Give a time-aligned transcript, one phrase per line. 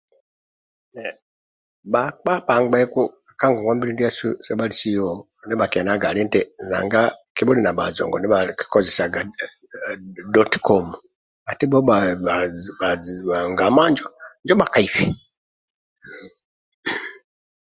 [1.91, 3.01] Bhakpa bha bhenku
[3.39, 5.07] kagogwabili ndiasu sa bhalisio
[5.43, 6.41] ndi bha kianaga alinti
[7.35, 9.19] kibhili na bhajongo ndibhakikozesaga
[10.33, 10.95] doti komu
[11.51, 11.79] adibho
[13.29, 13.83] bha ghama
[14.47, 15.05] njo bha ka hibhi